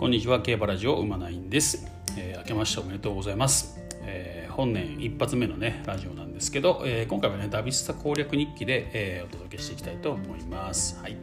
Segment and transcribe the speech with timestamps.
[0.00, 10.98] こんにちは競馬ラジオ馬ナインです、えー、明けましておめでとうございます、えー、本年一発目のねラジオなんですけど、えー、今回はねダビスタ攻略日記で、えー、お届けしていきたいと思います。
[11.02, 11.18] はい。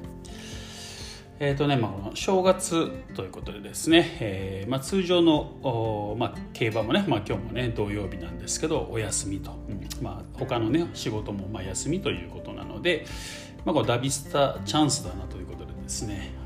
[1.39, 9.87] えーとねまあ、この正月ということでですね、えーまあ、通常の、まあ、競馬もね、まあ、今日もね土曜日なんですけどお休みと、うん。
[10.03, 13.07] まあ、他のね仕事もまあ休みということなので、
[13.65, 16.36] まあ、こダビスタチャンスだなということでですね、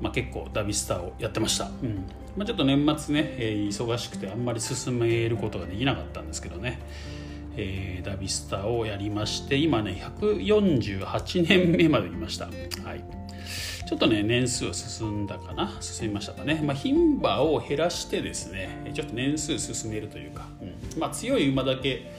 [0.00, 2.06] まあ、結構ダビスタをやってました、うん。
[2.36, 6.80] まあ、ちょっと年末ね、えー、忙しくてあんまり進めることができなかったんですけどね、
[7.56, 12.46] えー、ダビスタをやりまして今ね148年目までいました。
[12.46, 13.04] はい。
[13.86, 15.76] ちょっとね年数進んだかな？
[15.80, 20.64] 進みましたかね、まあ、牝馬を減らしてですねちょっと年数進めるというか、う
[20.96, 21.00] ん。
[21.00, 22.10] まあ、強い馬だけ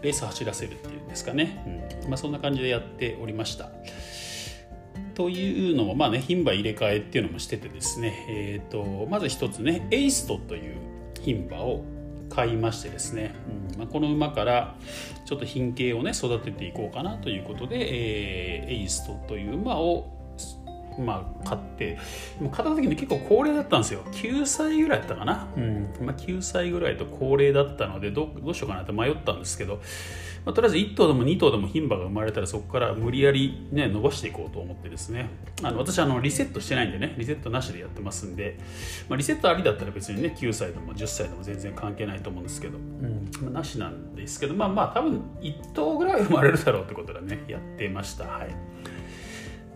[0.00, 2.08] レース走らせるっていうんですかね、うん。
[2.08, 3.68] まあ、そんな感じでやっておりました
[5.18, 10.76] というのもまあね牝馬入れ替えっていうのもしててですね、えーと、まず一つねエイストという
[11.20, 11.82] 牝馬を
[12.30, 13.34] 買いましてですね、
[13.72, 14.76] うんまあ、この馬から
[15.26, 20.16] ちょっと品系をね育てていこうかなということで、えー、エイストという馬を
[20.98, 21.96] まあ、買って
[22.40, 24.02] も買った時に結構高齢だったんですよ。
[24.10, 29.80] 9歳ぐらいだったかな、うんまあ、9歳ぐらいと高齢だったのでどどうしようかなって迷ったんですけど、
[30.48, 35.28] まあ、とりあえず1頭でも2頭でも牝馬が生まれたらそこから無理やり、ね、伸ばしていこうと思ってですね。
[35.62, 37.14] あの私あのリセットしてないんでね。
[37.18, 38.56] リセットなしでやってますんで、
[39.10, 43.30] まあ、リセットありだったら別にね9歳でも10歳でも全然関係ないと思うんですけど、うん。
[43.42, 44.54] まあ、なしなんですけど。
[44.54, 48.24] まあまあ多分1頭ぐらい生まれるだろうってことでね やってました。
[48.24, 48.48] はい。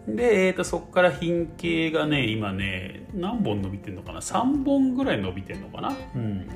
[0.08, 5.94] で、えーと、そこから品系がね今ね何本伸びてるのかな？3本ぐらい伸びてるのかな？
[6.16, 6.46] うん。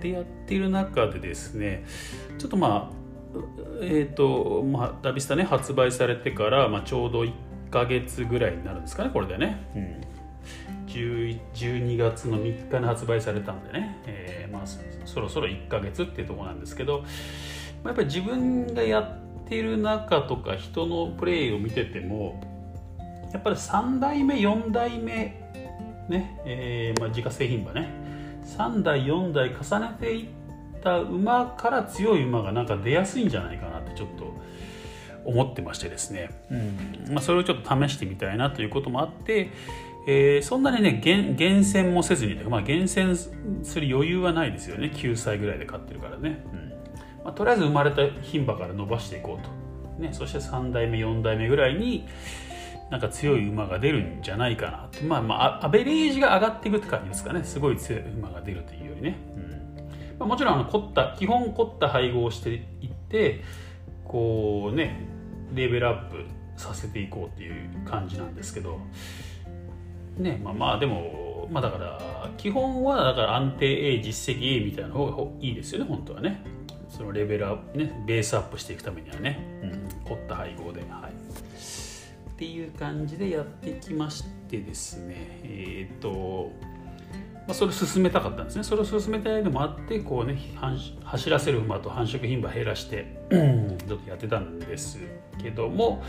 [0.00, 1.84] でやってる中でですね
[2.38, 3.07] ちょっとまあ
[3.82, 7.32] えっ、ー、とまあダビスタね発売されてから、まあ、ちょうど1
[7.70, 10.08] ヶ月ぐらいになるんですかねこれでね、うん、
[10.86, 14.66] 12月の3日に発売されたんでね、えー、まあ、
[15.04, 22.40] そろそろ1ヶ月っていうとこなんですけど、まあ、やっぱり自分がやってる中とか人のプレイを見てても
[23.32, 25.46] やっぱり3代目4代目
[26.08, 27.90] ね、えーまあ、自家製品馬ね
[28.46, 30.26] 3代4代重ねていっ
[30.82, 34.34] た馬から強い馬がなんか出やすいんじゃないかなってちょっと
[35.24, 37.14] 思ってましてですね、うん。
[37.14, 39.50] まあ、それをちょっと試してみたいなということもあって、
[40.06, 43.28] えー、そんなにね厳厳選もせずに、まあ、厳選す
[43.78, 44.90] る余裕はないですよね。
[44.94, 46.68] 9歳ぐらいで飼ってるからね、うん。
[47.24, 49.44] まあ、とりあえず生まれた牝馬から伸ばしていこう
[49.98, 52.08] と、ね、そして3代目4代目ぐらいに
[52.90, 57.44] なんか強い馬が出るんじゃないかなまあまあアベレージが上がっていくって感じですかね。
[57.44, 59.58] すごい強い馬が出るというよりね、うん
[60.18, 63.42] まあ、もちろんあの凝った基本凝った配合をしていって
[64.04, 65.06] こうね
[65.54, 66.24] レベルアップ
[66.56, 68.78] させていこうっていう感じなんですけど
[70.16, 76.42] ねまあまあでもまあだから基本はだから安定 A 実績 A みたいな方がいいですよね本当はね。
[76.88, 81.12] そのレベルアップねベースアップしていくためにはね、うん、凝った配合ではい。
[81.12, 86.52] っていう感じでやってきましてですねえっ、ー、と、
[87.48, 88.62] まあ、それを進めたかったんですね。
[88.62, 90.38] それを進めたいのもあってこうね
[91.02, 94.98] 走らせる馬と繁殖牝馬減らしてちょっとやってたんです
[95.42, 96.04] けども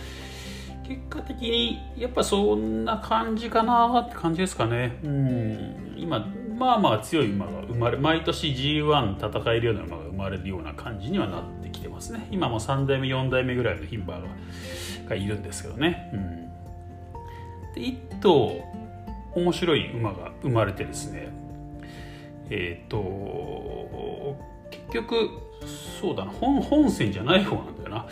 [0.85, 4.99] 結果的にやっぱそんな感じかなって感じですかね。
[5.03, 5.95] うん。
[5.97, 6.27] 今
[6.57, 12.27] まあまあ強い馬が生まれ毎年 G1 戦えるような馬が生まれるような感じにはなってきてますね。
[12.31, 14.27] 今も3代目4代目ぐらいの牝馬が
[15.07, 18.63] がいるんですけどね、うん、で1頭
[19.35, 21.29] 面白い馬が生まれてですね
[22.49, 24.37] えっ、ー、と
[24.71, 25.29] 結局
[25.99, 28.07] そうだな本本線じゃない方なんだよな、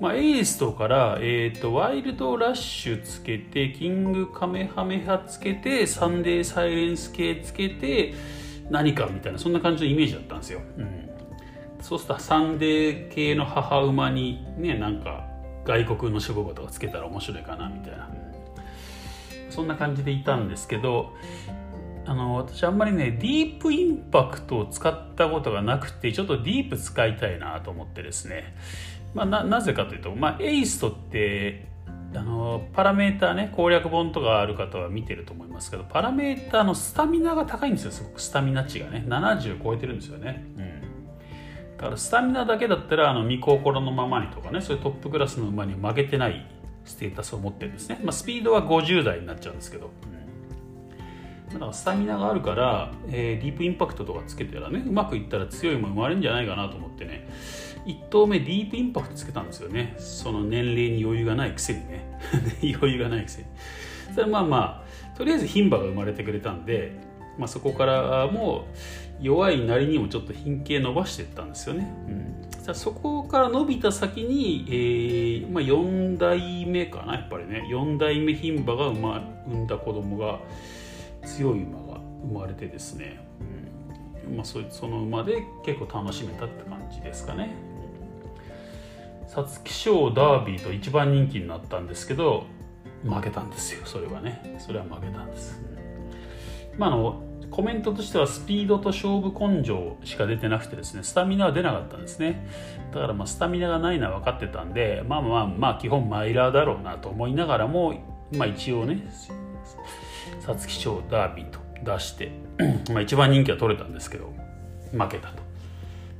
[0.00, 8.14] まあ、エースとから、えーと、ワイルドラッシュつけてキングカメハメハつけてサンデーサイレンス系つけて
[8.70, 11.10] 何かみたいなそんな感じのイメージだったんですよ、うん、
[11.80, 15.26] そうするとサンデー系の母馬にねなんか
[15.64, 18.08] 外国の守護馬とかつけたら面白いかなみたいな、
[19.52, 21.14] そんな感じでいたんですけど
[22.04, 28.56] あの私あんまりねディープインパクトを使ったことがなくてちょっとディープ使いたいなと思ってですね、
[29.14, 31.70] まあ、なぜかというと、まあ、エイストって
[32.14, 38.20] あのパラメーターね攻略本とかある方は見てると思いますけどパラメーターのスタミナが高いんですよすごく。
[38.20, 41.76] スタミナ値がね70超えてるんですよね、うん。
[41.78, 46.46] だからスタミナだけだったらあの見心のままにとかねそういうトップクラスの馬に負けてない
[46.84, 49.90] ステータスを持ってるんですね、まあ、スピードは50台になっちゃうんですけど、
[51.48, 57.28] うん、だからスタミナがあるから、えー、ディープインパクトとかつけたらねうまくいったら強い馬生まれるんじゃないかなと思ってね。
[57.84, 59.96] 1投目ディープインパクトつけたんですよね。
[59.98, 62.04] その年齢に余裕がないくせにね。
[62.62, 63.48] 余裕がないくせに。
[64.14, 66.92] それまあまあとりあえず牝馬が生まれてくれたんで、
[67.38, 68.66] まあ、そこからも
[69.20, 72.31] う弱いなりにもちょっと品形伸ばしていったんですよね、うん、
[72.62, 77.66] じそこから伸びた先に、えーまあ、4代目かなやっぱりね。
[77.68, 80.38] 4代目牝馬が生,、ま、産んだ子供が
[81.24, 83.20] 強い馬が生まれてですね、
[84.28, 84.36] うん。
[84.36, 87.54] まあ、そその馬で結構楽しめたって感じですかね。
[89.28, 92.44] 皐月賞ダービーと一番人気になったんですけど
[93.02, 93.84] 負けたんですよ。
[93.86, 94.56] それはね。
[94.58, 95.60] それは負けたんです、
[96.78, 102.48] まあ、あのコメントとしてはスピードと勝負根性しか出てなくてですねスタミナは出なかったんですね。
[102.92, 107.94] だからまあスタミナがないのは分かってたんでまあまあまあ基本マイラーだろうなと思いながらも
[108.32, 109.06] まあ一応ね
[110.46, 112.32] 皐月賞ダービーと出して
[112.90, 114.32] まあ一番人気は取れたんですけど
[114.90, 115.42] 負けたと。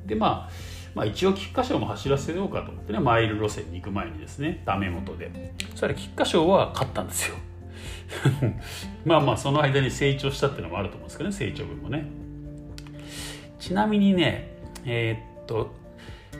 [0.07, 5.55] でまあまあ、一応菊花賞も走らせようかと思ってねマイル路線に行く前にですねダメ元で。
[5.71, 7.37] そしたら菊花賞は勝ったんですよ。
[9.05, 12.07] まあまあその間に成長したっていうのもあると思うんですけどね成長分もね。
[13.59, 15.75] ちなみにねえー、っと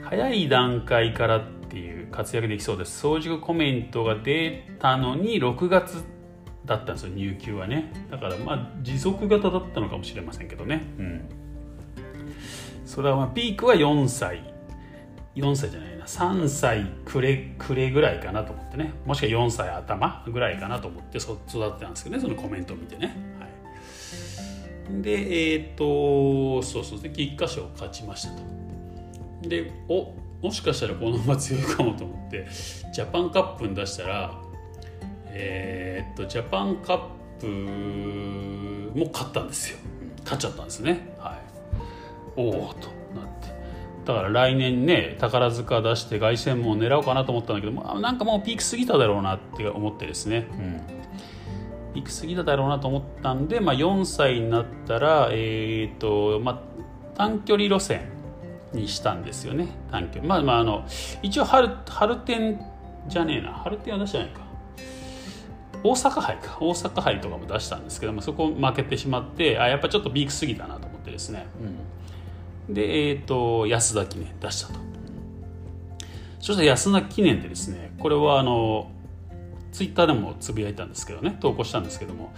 [0.03, 2.99] 早い段階からっていう活躍できそうです。
[2.99, 6.03] 早熟コメントが出たのに6月
[6.65, 7.91] だったんですよ入球はね。
[8.11, 10.83] だからまあ持続型だったのかもしれませんけどね。
[10.97, 11.29] うん。
[12.85, 14.52] それはまあピークは4歳。
[15.35, 16.05] 4歳じゃないな。
[16.05, 18.93] 3歳くれくれぐらいかなと思ってね。
[19.05, 22.21] もしくは4歳頭ぐらいかなと思って育ってたんですけどね。
[22.21, 23.47] そのコメントを見てね、は
[24.99, 27.01] い、でえっ、とそうそう。
[27.01, 28.43] で菊花賞勝ちましたと。
[29.49, 32.47] でおもしかしたらこの馬強いかもと思って
[32.93, 34.39] ジャパンカップに出したら
[35.27, 36.99] えー、っとジャパンカッ
[37.39, 37.47] プ
[38.97, 39.79] も勝ったんですよ。
[40.23, 41.15] 勝っちゃったんですね。
[41.17, 41.39] はい。
[42.35, 43.02] おおと。
[44.05, 50.81] だから来年ね宝塚出して凱旋門を狙おうかなと思ったんだけどもなんかもうピーク過ぎただろうなって思ってですね、うん、
[51.93, 56.61] ピーク過ぎただろうなと思ったんで、まあ、4歳になったらえっ、ー、とまあ
[57.15, 58.01] 短距離路線
[58.73, 59.67] にしたんですよね。
[59.91, 60.85] 短距離まあまああの
[61.21, 62.59] 一応春春天
[63.07, 63.53] じゃねえな。
[63.53, 64.41] 春天は出してないか。
[65.83, 66.57] 大阪杯か。
[66.59, 71.75] 大阪杯とかも出したんですけどもそこ負けてしまってあやっぱちょっとピーク過ぎたなと思ってですね、うん
[72.69, 74.79] で、えっ、ー、と、安田記念出したと。
[76.39, 78.91] そして安田記念でですね、これはあの、
[79.71, 82.33] ツイッターでもつぶやいたんですけどね、投稿したんですけども、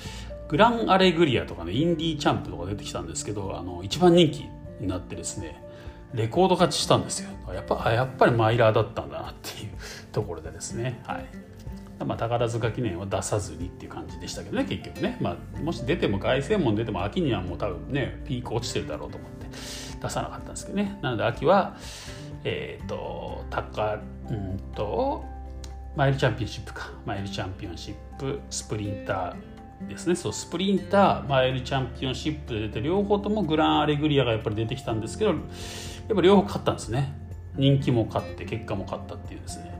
[0.48, 4.46] グランアレグリアとかね、インディーチャンプとか出てきたんですけど、あの、一番人気
[4.80, 5.62] になってですね、
[6.14, 7.30] レコード勝ちしたんですよ。
[7.54, 9.70] やっぱ、やっぱりマイラーだったんだなっていう
[10.14, 11.26] ところでですね、はい。
[12.04, 19.48] まあ、宝塚記念は出さずにっていう感じでしたけどね結局ね、まあ、もし出ても凱旋門出ても秋にはもう多分ねピーク落ちてるだろうと思って
[20.06, 20.98] 出さなかったんですけどね。
[21.02, 21.76] なので秋は
[22.44, 24.00] えっ、ー、と高
[24.30, 25.26] うんと
[25.96, 26.92] マイルチャンピオンシップか。
[27.06, 30.16] マイルチャンピオンシップスプリンターですね。
[30.16, 37.14] そうスプリンターマイルチャンピオンシップで出て両方ともグランアレグリアがやっぱり出てきたんですけどやっぱ両方勝ったんですね。
[37.56, 39.74] 人気も勝って結果も勝ったっていうですね。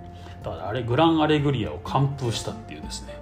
[0.44, 3.14] だからあれグランアレグリアを完封したっていうですね。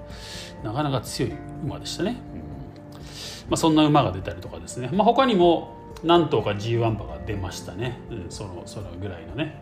[0.63, 1.33] なかなか強い
[1.63, 2.39] 馬でしたね、うん。
[2.39, 9.61] まあ、そんな馬が出たりとかですね、まあ、他にも何頭か G1 馬が出ましたね、うん、そのそのぐらいのね。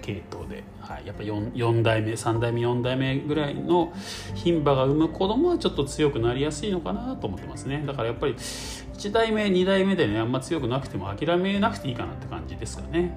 [0.00, 3.92] 系統で、はい、やっぱ 4, 4代目3代目4代目ぐらいの
[4.34, 7.84] 牝馬が産む子供はちょっと強くなりやすいのかなと思ってますね。
[7.86, 13.16] だからやっぱり1代目2代目でねあんま強くなくても諦めなくていいかなって感じですかね、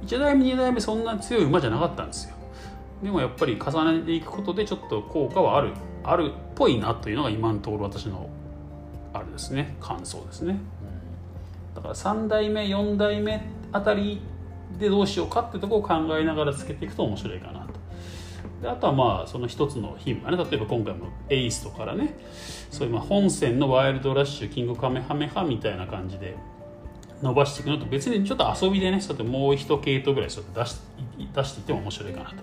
[0.00, 2.36] うん、1代目2代目そんな強い馬じゃなかったんですよ。
[3.02, 5.72] でもやっぱり重ねていくことでちょっと効果はある
[6.04, 8.28] あるっぽいなというのが今のところ私の
[9.12, 9.76] あれですね。
[9.80, 10.58] 感想ですね、
[11.74, 14.20] だから3代目4代目あたり
[14.78, 17.80] でどうしようかってとこを考えながらつけていくと面白いかなと。
[18.62, 20.36] であとはまあその一つの品はね。
[20.36, 22.16] 例えば今回もエイストからね。
[22.70, 26.36] そういうまあ本線のワイルドラッシュキングカメハメハみたいな感じで
[27.22, 30.76] 伸ばしていくのと別にちょっと遊びでねちょっともう一系統ぐらいちょっと出し
[31.34, 32.36] 出していっても面白いかなと。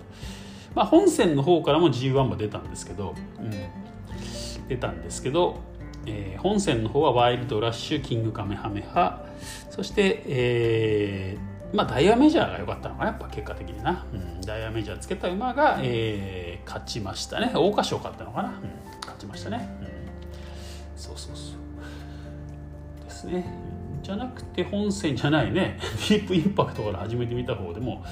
[0.74, 3.50] まあ、本線の方からも G1 も出たんですけど、うん、
[4.68, 5.58] 出たんですけど、
[6.08, 9.24] えー、本線の方はワイルドラッシュキングカメハメハ。
[9.70, 17.50] そして、えー、まあ、ダイヤメジャーが良かったのかなやっぱ結果的にな、うん、ダイヤメジャーつけた馬が、えー、勝ちましたね。
[17.52, 18.54] 桜花賞勝ったのかな、うん、
[19.02, 19.88] 勝ちましたね、うん、
[20.96, 23.04] そうそうそう。
[23.04, 23.44] ですね。
[24.02, 25.78] じゃなくて本線じゃないね。
[26.08, 28.02] ディープインパクトから始めてみた方でも、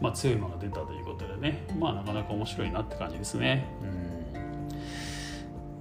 [0.00, 1.64] まあ、強い馬が出たということでね。
[1.78, 3.64] まあなかなか面白いなって感じですね。
[3.82, 4.13] うん。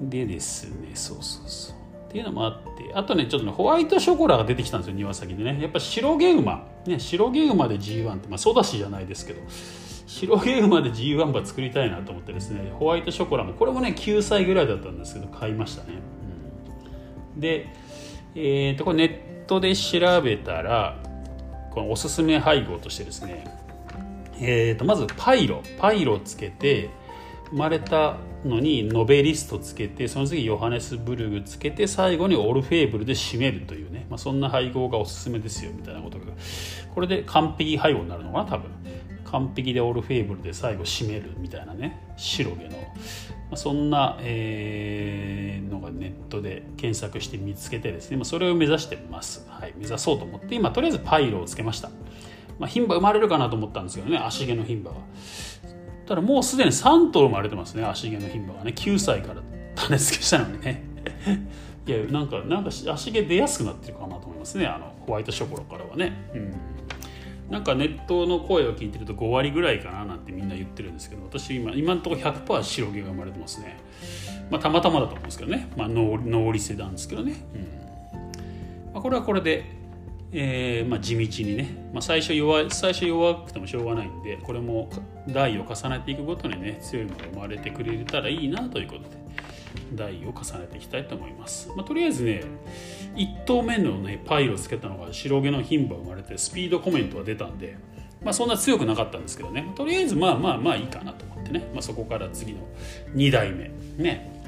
[0.02, 1.76] でですねそうそうそう。
[2.10, 5.60] っていうのもあってあとねちょっとねホワイトショコラが出てきたんですよ庭先でね。
[5.62, 9.42] やっぱ白毛馬ね白毛馬で G1 ってまあソダシじゃないですけど。
[10.06, 15.94] 白毛馬で G1 馬作りたいなと思ってですねホワイトショコラもこれもね9歳ぐらいだったんですけど買いましたね、
[17.36, 17.68] うん、で
[18.36, 21.02] えー、とこれネットで調べたら
[21.72, 23.44] このおすすめ配合としてですね
[24.40, 25.62] えー、とまずパイロ。
[25.78, 26.90] パイロつけて
[27.54, 36.26] まれたのにノベリストつけてその次ヨハネスブルグつけて最後にオルフェーブルで締めるというね、まあ、そんな配合がおすすめですよみたいなことが。
[36.94, 38.72] これで完璧配合になるのかな多分。
[39.26, 42.00] 完璧でオルフェーブルで最後締めるみたいなね。
[42.18, 42.78] 白毛の、ま
[43.54, 51.90] あ、そんな、えー、のがネットで検索して見つけてですね、まあ、それを目指してます、はい、目指そうと思って今とりあえずパイロをつけました。
[52.60, 54.20] まあ、牝馬生まれるかなと思ったんですけどね。
[54.20, 54.98] 足毛の牝馬は
[56.06, 58.74] ただもうすでに3頭生まれてますね足毛の牝馬がね。
[58.76, 59.42] 9歳から
[59.76, 60.84] 種付けしたのにね。
[61.86, 66.54] いやなんかなんか足毛出やすくなってるかなと思いますねあのホワイトショコラからはね、うん、
[67.52, 73.78] なんかネットの声を聞いてると5割ぐらいかななんてみんな言ってるんですけど私今今のところ100%白毛が生まれてますね。
[74.50, 75.70] まあたまたまだと思うんですけどね。
[75.76, 77.62] まあ脳理性なんですけどね、うん。
[78.94, 79.66] まあ、これはこれで
[80.36, 84.90] えーまあ、地道にね、まあ、最初弱最初弱くてもしょうがないんでこれも
[85.28, 89.10] 代を重ねていくごとにね強いものが生まれてくれたらいいなということで
[89.94, 92.44] 代を重ねていきたいと思います、まあ、とりあえずね
[93.16, 97.78] 1投目のねパイをつけたのが白毛の牝馬生まれてスピードコメントが出たんで、
[98.24, 99.72] まあ、そんな強くなかったんですけどね。
[99.76, 102.60] とりあえずまあまあまあいいかなと思ってね、まあ、そこから次の
[103.14, 104.42] 2代目ね。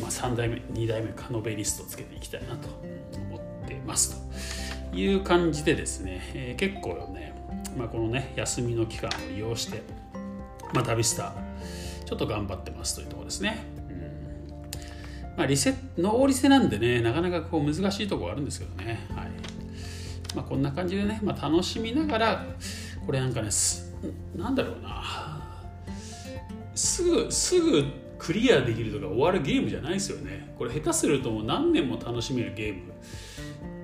[0.00, 2.68] まあ、3代目2代目カノベリストをつけていきたいなと
[3.16, 4.63] 思ってますと。
[4.94, 7.34] いう感じでですね、えー、結構ね、
[7.76, 9.82] まあ、このね休みの期間を利用して、
[10.72, 13.64] まあ、旅スターちょっと頑張ってますというところですね。
[13.88, 15.36] うん。
[15.36, 19.30] まあ、リセノーリセなんでねなかなかこう難しいところあるんですけどね、はい。
[20.34, 22.46] まあ、こんな感じでね、まあ、楽しみながら
[23.06, 23.50] これなんかね
[24.36, 25.02] なんだろうな。
[26.74, 27.84] すぐすぐ
[28.18, 30.54] クリアできるとか終わるゲームじゃないですよね。
[30.58, 32.92] これ下手するともう何年も楽しめるゲーム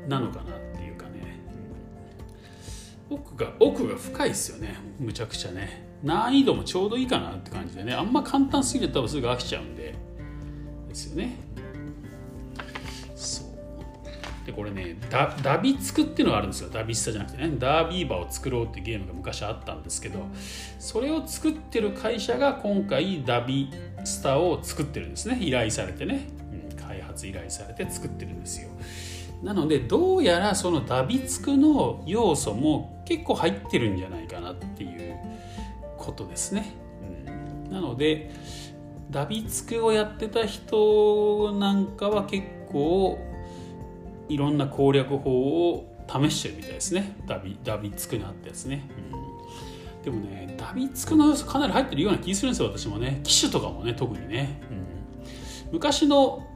[0.09, 0.50] なのかな。
[3.11, 4.77] 奥が奥が深いですよね。
[4.99, 5.91] むちゃくちゃね。
[6.03, 7.93] 難易度もちょうどいいかなって感じでね。
[7.93, 9.95] あんま簡単すぎると多分すぐ飽きちゃうんで。
[10.89, 11.37] ですよね。
[13.17, 14.47] そう。
[14.47, 16.71] でこれねダダビつくっていうのがあるんですよ。
[16.71, 17.57] ダビスタじゃなくてね。
[17.59, 20.25] ダービーバーを作ろうってゲームが昔あったんですけど
[20.79, 23.71] それを作ってる会社が今回ダビ
[24.05, 25.39] スタを作ってるんですね。
[25.41, 26.29] 依頼されてね、
[26.71, 28.71] うん、開発依頼されて作ってるんですよ。
[29.43, 35.17] なのでどうやらそのダビつくの要素も結構入ってるんじゃないかなっていう
[35.97, 36.75] ことですね。
[37.71, 38.31] なので
[39.11, 43.19] ダビつくをやってた人なんかは結構
[44.29, 48.89] いろんな攻略法を試してるみたいですねダビダビつくにあったやつね。
[50.05, 54.61] でもねダビつくの要素かなり入ってるような気するんですよ私もね機種とかもね特にね。
[54.71, 56.47] うん、昔の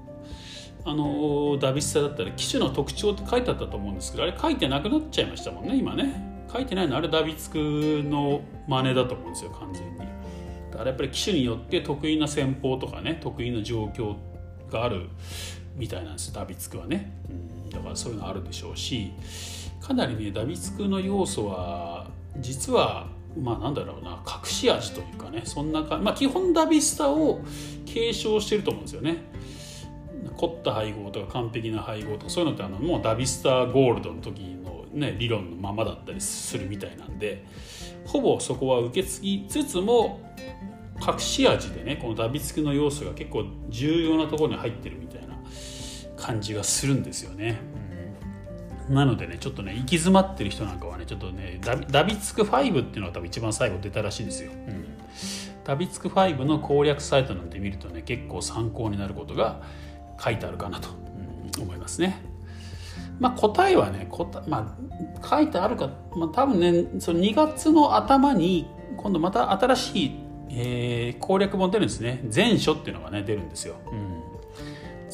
[0.87, 6.35] あのダビスタだったら機種の特徴って書いてあったと思うんですけどあれ書いてなくなっちゃいましたもんね今ね。
[6.53, 7.59] 書いてないのあれダビツク
[8.05, 9.99] の真似だと思うんですよ完全に。
[9.99, 14.17] だからやっぱり機種によって得意な戦法とかね得意な状況
[14.71, 15.09] がある
[15.77, 17.13] みたいなんですダビツクはね、
[17.65, 19.11] うん、だからそういうのあるでしょうし
[19.81, 23.09] かなりねダビツクの要素は実は
[23.41, 27.41] まあなんだろうな隠し味というかねそんなかまあ基本ダビスタを
[27.85, 29.19] 継承してると思うんですよね。
[30.37, 37.45] 凝った配合とか完璧な配合とかそういうのってあのもうダビスターゴールドの時の、ね、理論のままだったりするみたいなんで
[38.07, 40.21] ほぼそこは受け継ぎつつも
[41.01, 45.37] 隠し味でねこのダビつくの要素が結構重要なところに入ってるみたいな
[46.17, 47.61] 感じがするんですよね。
[48.89, 51.59] なのでねちょっとね行き詰まってる人なんかはねちょっとね
[51.91, 54.51] ダビつく5っていうのが多分一番最後出たらしいんですよ。
[54.53, 54.85] うん
[55.65, 59.63] ダビつく5の攻略サイトなんて見るとね結構参考になることが
[60.23, 60.89] 書いてあるかなと
[61.61, 62.21] 思いますね。
[63.21, 64.77] まあ、答えはね答、ま
[65.23, 68.67] あ、書いてあるか、まあ、多分ねその2月の頭に
[68.97, 72.25] 今度また新しい、えー、攻略本出るんですね。
[72.35, 73.77] 前書っていうのがね出るんですよ。
[73.91, 74.23] うん。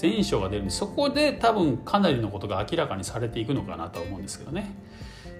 [0.00, 4.74] 前書が出るんでそこで多分かなりのことが明らかにされていくのかなと思うんですけどね。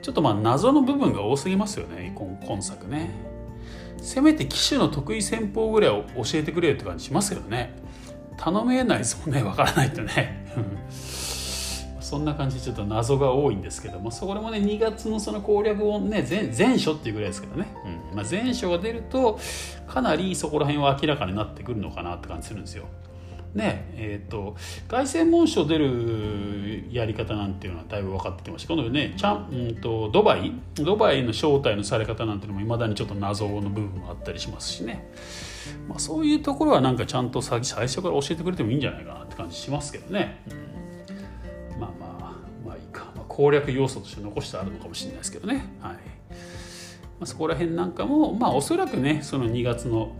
[0.02, 3.10] ちょっとまあ謎の部分が多すぎますよね今作ね。
[3.98, 7.74] せめて騎手の得意戦法ぐらいを教えてくれよって感じしますけどね。
[8.40, 10.46] 頼めないですもんねわからないとね。
[12.00, 17.68] そんな感じでちょっと謎が多いんですけどもそこでもね2月のその攻略をね全全書っていうぐらいですけどね、
[18.10, 18.16] うん。
[18.16, 19.38] まあ、全書が出ると
[19.86, 22.86] かなりそこら辺は明らかになってくるのかなって感じするんですよ。
[23.54, 24.54] ねえーと、
[24.86, 28.74] 凱旋門賞出るやり方なんていうのはだいぶ分かってきました。
[28.74, 30.52] 今度ねちゃん、うんと、ドバイ？
[30.76, 35.10] ドバイの招待のされ方なんていうのもいまだにちょっと謎の部分もあったりしますしね、
[35.88, 40.42] まあ、そういうところはなんかちゃんと最初から教えてくれてもいいんじゃないかなって感じしますけどね、
[41.74, 45.66] うん、まあまあまあいいか、まあ、攻略要素として残してあるのかもしれないですけどね。
[45.80, 45.98] はい、ま
[47.22, 50.12] あ、そこら辺なんかもまあおそらくねその2月の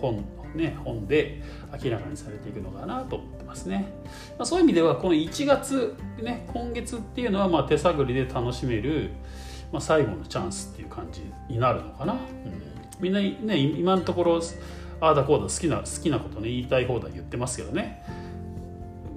[0.00, 1.42] 本ね、本で
[1.82, 3.86] 明らかにされていくのかなと思ってますね。
[4.38, 9.10] まあ、そういう意味ではこの1月、ね、今月っていうのはまあ手探りで楽しめる、
[9.72, 12.14] まあ、最後のチャンスっていう感じになるのかな。
[12.14, 12.18] うん、
[13.00, 14.40] みんなね今のところ
[15.00, 18.02] ああだこうだ好きな好きなことね言いたい放題言ってますけどね。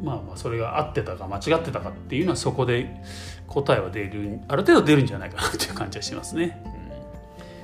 [0.02, 3.02] まあまあそれが合ってたか間違ってたかっていうのはそこで
[3.48, 6.62] 答えは出るある程度出るんじゃないかなっていう感じはしますね。
[6.66, 6.70] う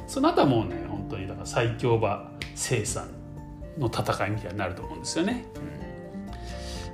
[0.05, 3.09] ん、その後はもうね本当にだから最強馬生産
[3.77, 5.45] の戦いみたいになると思うんですよね。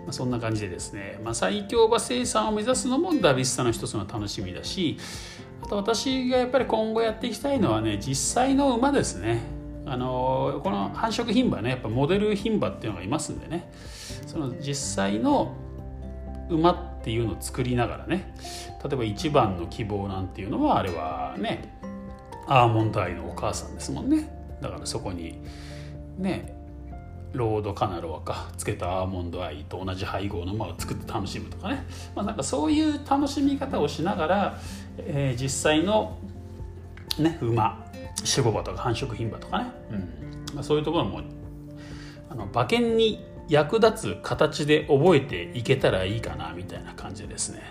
[0.03, 4.97] まあ、そんな感じでですね、まあ、最強馬生産を目指すのもダビスタの一つの楽しみだし
[5.61, 9.41] あと私がやっぱり今後やっていきたいのはね実際の馬ですね。
[9.85, 13.69] あのこの繁殖牝馬ねやっぱモデル牝馬っていうのがいますんでね。
[14.27, 15.55] その実際の
[16.49, 18.33] 馬っていうのを作りながらね
[18.83, 21.77] 例えば一番の希望なんていうのはあれはね
[22.47, 24.29] アーモンドアイのお母さんですもんね。
[24.61, 25.41] だからそこに
[26.17, 26.62] ね
[27.33, 31.85] ロードカナロアかつけたアーモンドアイと同じ配合の馬を作って楽しむとかね、
[32.15, 34.59] まあ、なんかそういう楽しみ方をしながら、
[34.99, 36.17] えー、実際の、
[37.17, 37.85] ね、馬
[38.21, 41.21] 守護馬とか繁殖牝馬とかね、うんまあ、そういうところも
[42.29, 47.61] あの馬券に役立つ形で覚えていけたらいいかなみたいな感じですね。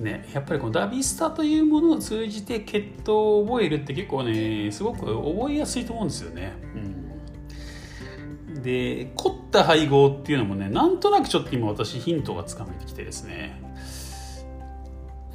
[0.00, 6.52] ね、やっぱりこのダビスタというものを通じて血統を覚えるって結構ねすごく覚えやすいと思うんですよね。
[6.74, 7.03] うん
[8.64, 13.62] で凝った配合っていうのもねなんとなくちょっと今私ヒントがつかめてきてですね。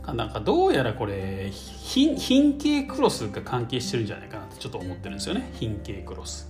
[0.07, 2.17] なんかどうやらこれ品
[2.57, 5.51] 形クロスが関係してるんじゃないかなってちょっと思ってるんですよね。
[5.53, 6.49] 品形クロス。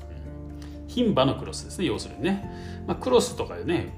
[0.89, 3.93] 牝馬のクロスですね要するにね、まあ、クロスとかでね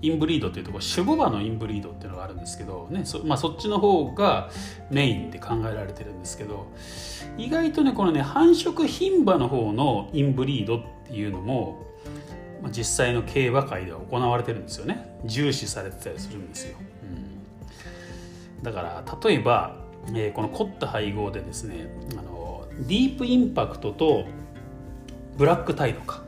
[0.00, 4.50] インブリードっていうところ守護馬のインブリードっていうのがあるんですけど、ねそまあ、そっちの方が
[4.90, 6.66] メインで考えられてるんですけど
[7.38, 11.86] 意外とねこのね繁殖牝馬の方のインブリードっていうのも
[12.70, 15.14] 実際の競馬界では行われてるんですよね。
[15.24, 16.76] 重視されてたりするんですよ、
[18.56, 19.76] うん、だから例えば、
[20.08, 24.26] えー、この凝った配合でですねあのディープインパクトと
[25.36, 26.22] ブラックタイドか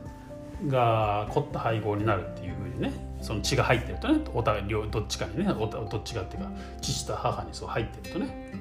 [0.67, 8.53] が凝った配合になるっていうふうにねその血が入ってるとねお互い両どっちかにねおどっちかっていうか父と母にそう入ってるとね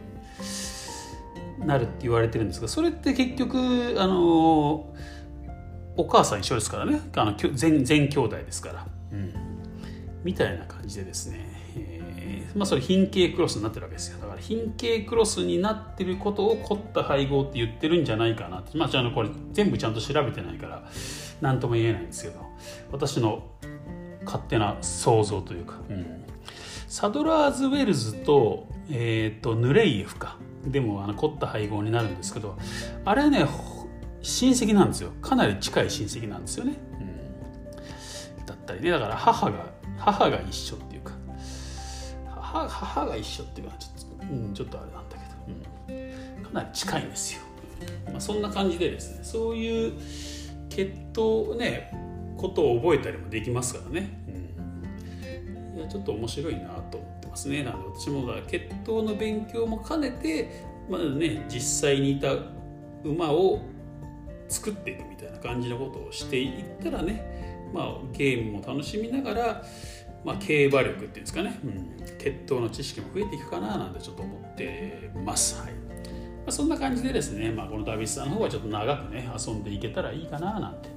[1.58, 4.92] なるって言われてるんですがそれって結局あの
[5.96, 7.00] お母さん一緒ですからね。
[7.16, 9.32] あの全全兄弟ですから、うん、
[10.24, 14.18] みたいな感じでですね、えー、まあ、それ品形クロスになってるわけですよ。
[14.18, 20.84] だから品形クロスになってることを凝った配合って言ってるんじゃないかなまあじゃあこれ全部ちゃんと調べてないから
[21.40, 22.46] 何とも言えないんですけど。
[22.92, 23.44] 私の
[24.24, 26.24] 勝手な想像というか、うん、
[26.88, 30.36] サドラーズ・ウェルズと,、えーと、とヌレイエフか。
[30.66, 32.58] でもあの凝った配合になるんですけど。
[33.04, 33.46] あれね
[34.22, 35.12] 親戚なんですよ。
[35.22, 36.74] かなり近い親戚なんですよね、
[38.38, 39.66] うん、だったりねだから母が
[39.98, 41.12] 母が一緒っていうか。
[42.28, 45.98] 母母が一緒っていうのはちょっと,、うん、ちょっとあれなんだけど、
[46.38, 47.40] うん、かなり近いんですよ、
[48.06, 49.92] まあ、そんな感じでですねそういう
[50.70, 51.90] 血統ね
[52.38, 54.10] ことを覚えたりもできますからね、
[55.74, 57.62] うん、いやちょっと面白いなと思ってますね。
[57.62, 62.34] なので私もだから血統の勉強も兼ねてまだね実際にいた
[63.04, 63.60] 馬を
[64.48, 69.62] 作っていくみたいな感じのことをしていったらね、まあ、ゲームも楽しみながら、
[70.24, 75.60] まあ、競馬力っていうんですかね、うん、血統の知識も増えていくかななんてちょっと思ってます。
[75.60, 80.88] はいまあ、そんな感じでですね、まあ、このダビスさんの方はちょっと長くね遊んでいけたらいいかななんて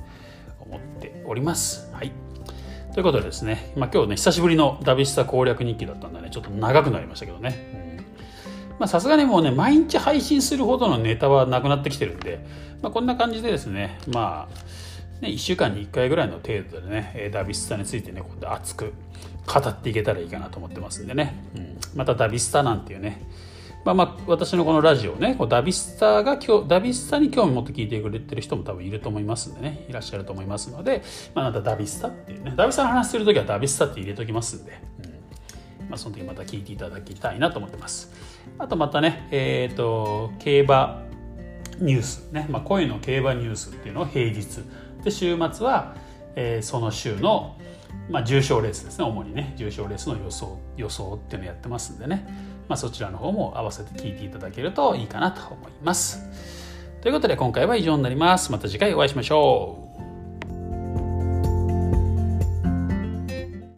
[0.59, 1.91] 思っております。
[1.93, 2.11] はい
[2.93, 7.78] ということでですね、まあ、今日ね久しぶりのダビスタ攻略日記だったんでねちょっと長くなりましたけどね、
[8.79, 12.43] まあさすがにもうね、毎日配信するほどのネタはなくなってきてるんで、
[12.81, 18.93] まあこんな感じでですね、まあ、ね、1週間に1回ぐらいの程度でね、ダビスタについてね、こうやって熱く
[19.45, 23.21] 語っていけたらいいかなと思ってますんでね、うん、またダビスタなんていうね、
[23.83, 31.01] まあまあ私のこのラジオね、こうダビスタが今日、ダビスタに興味持って聞いてくれてる人も多分いると思いますんでね、いらっしゃると思いますので、
[31.33, 35.08] まあまたダビスタっていうね、ダビスタの話するときはダビスタって入れときますんで、うん。
[35.89, 38.11] まあ、その時また聞いていただきたいなと思ってます。
[38.57, 41.03] あとまたね、えっ、ー、と、競馬
[41.79, 44.63] ニュースね、まあ、声の競馬ニュースっていうのを平日。
[45.03, 45.95] で、週末は、
[46.35, 47.57] えー、その週の、
[48.09, 49.05] まあ、重賞レースですね。
[49.05, 52.25] 主にね重賞レースの予想予想っていうのやってますんでね、
[52.67, 56.21] まあ、そちらの方も合わせて聞いていただけるといいかなと思います。
[57.01, 58.51] ということで今回は以上になります。
[58.51, 60.08] また次回お会いしましょう。